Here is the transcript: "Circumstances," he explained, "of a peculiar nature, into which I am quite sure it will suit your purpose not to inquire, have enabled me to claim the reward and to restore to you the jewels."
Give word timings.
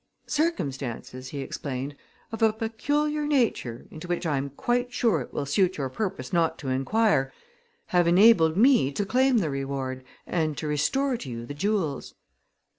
"Circumstances," 0.25 1.27
he 1.27 1.41
explained, 1.41 1.95
"of 2.31 2.41
a 2.41 2.51
peculiar 2.53 3.27
nature, 3.27 3.85
into 3.91 4.07
which 4.07 4.25
I 4.25 4.37
am 4.37 4.49
quite 4.49 4.91
sure 4.91 5.21
it 5.21 5.31
will 5.31 5.45
suit 5.45 5.77
your 5.77 5.89
purpose 5.89 6.33
not 6.33 6.57
to 6.57 6.69
inquire, 6.69 7.31
have 7.89 8.07
enabled 8.07 8.57
me 8.57 8.91
to 8.93 9.05
claim 9.05 9.37
the 9.37 9.51
reward 9.51 10.03
and 10.25 10.57
to 10.57 10.65
restore 10.65 11.17
to 11.17 11.29
you 11.29 11.45
the 11.45 11.53
jewels." 11.53 12.15